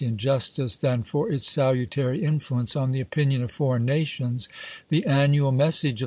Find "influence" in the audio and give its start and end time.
2.23-2.75